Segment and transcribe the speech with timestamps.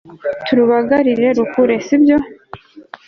[0.45, 2.17] turubagarire rukure sibyo